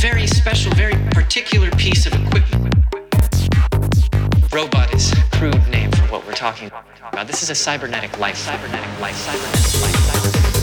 [0.00, 2.74] very special, very particular piece of equipment.
[4.50, 6.70] Robot is a crude name for what we're talking
[7.12, 7.26] about.
[7.26, 8.38] This is a cybernetic life.
[8.38, 9.14] Cybernetic life.
[9.14, 9.94] Cybernetic life.
[9.94, 10.59] Cybernetic life.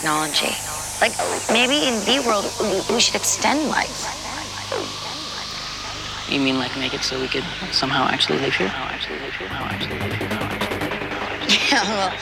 [0.00, 0.56] Technology.
[1.04, 1.12] Like
[1.52, 4.00] maybe in V World we- we should extend life.
[6.28, 8.68] You mean like make it so we could somehow actually live here?
[8.68, 9.48] How actually live here?
[9.48, 10.28] How actually live here?
[10.28, 11.08] How actually live here?
[11.08, 12.12] How actually Yeah, well,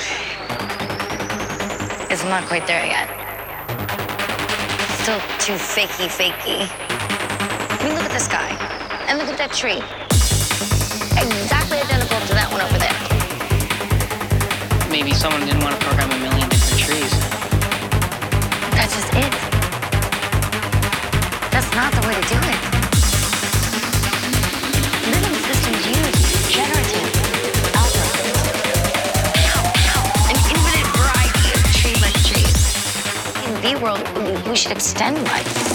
[2.10, 3.06] it's not quite there yet.
[5.02, 6.58] Still too fakey, fakey.
[6.66, 8.50] I mean, look at the sky
[9.06, 9.82] and look at that tree.
[11.14, 12.98] Exactly identical to that one over there.
[14.90, 15.87] Maybe someone didn't want to
[34.58, 35.67] should extend life.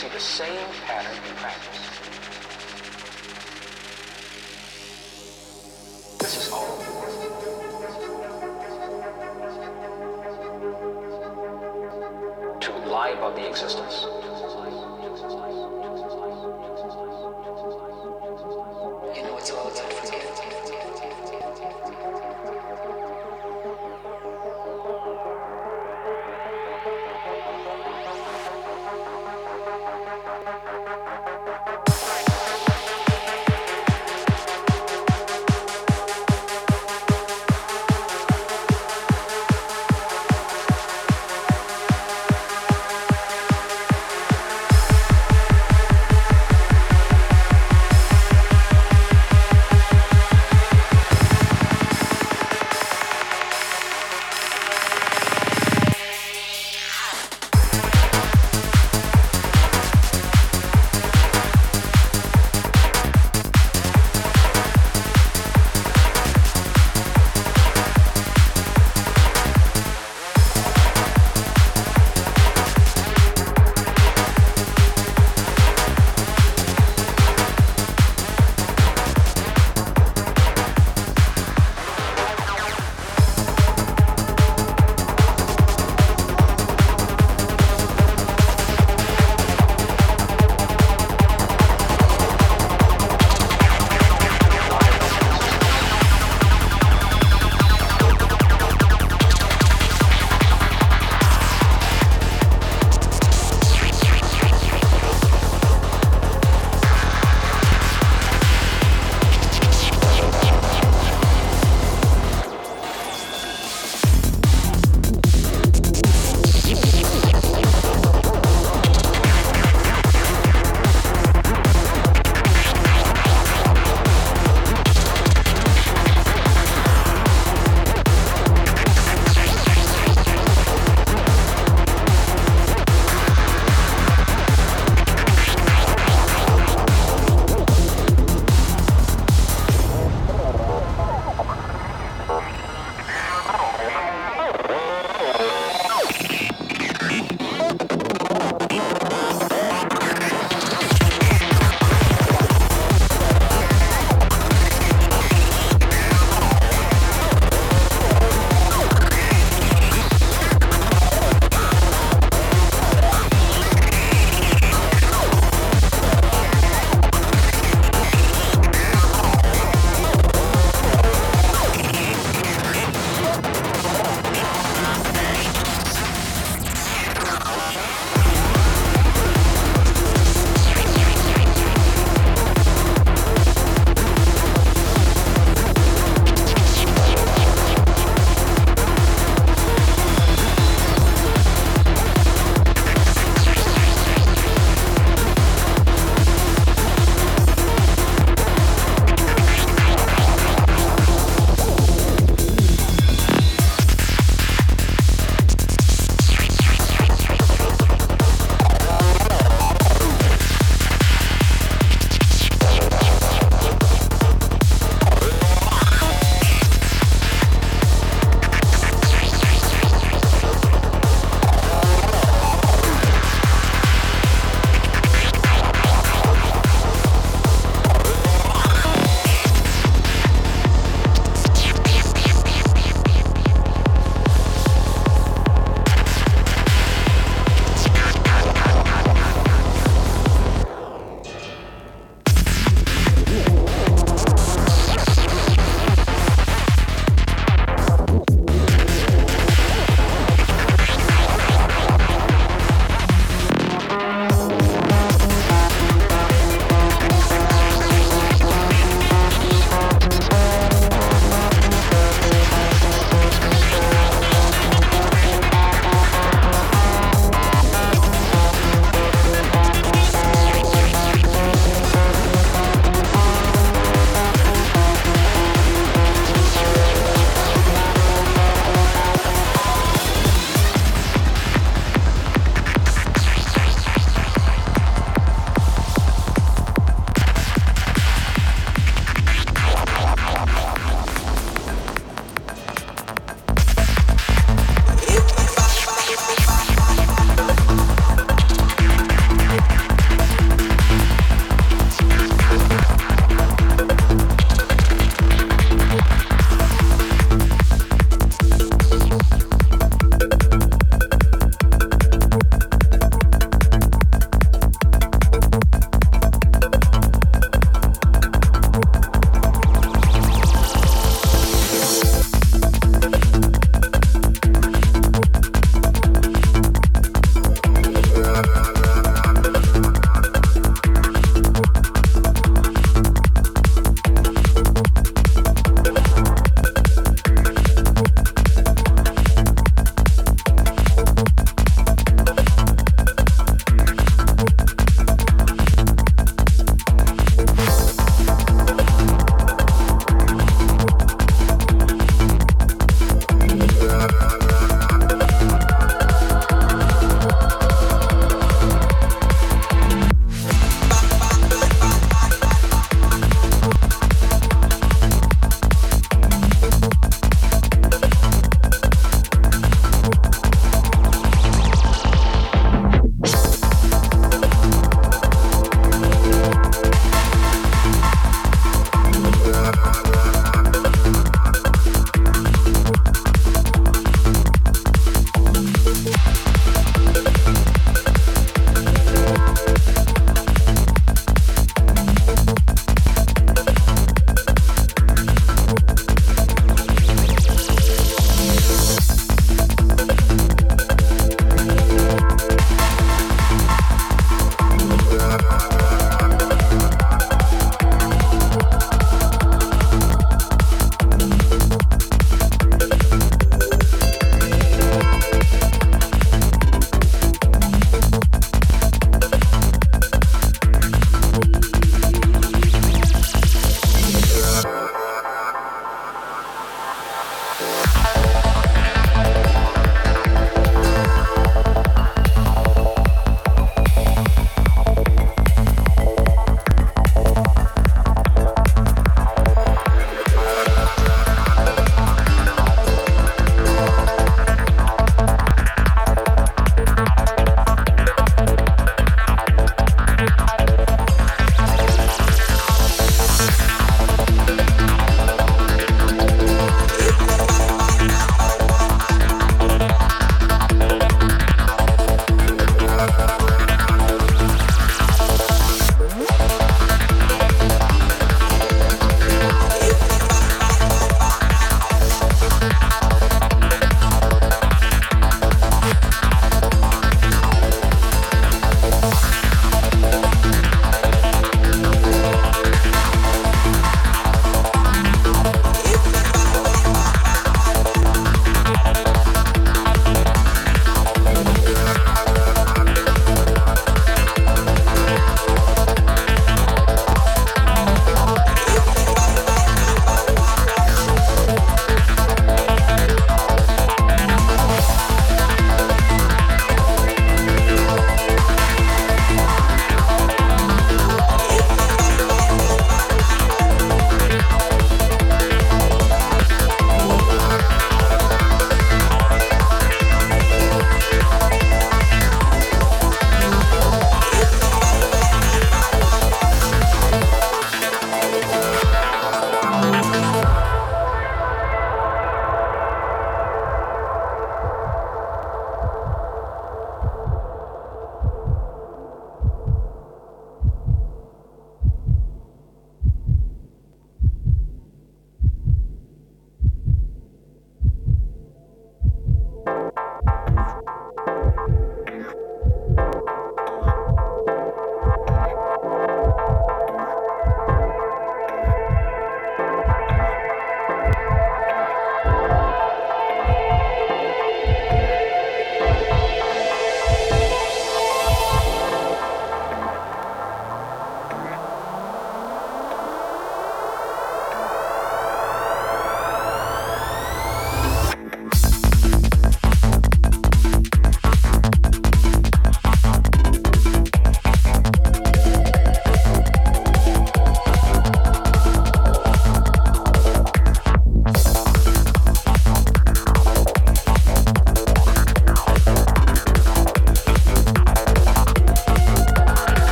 [0.00, 1.99] See the same pattern in practice.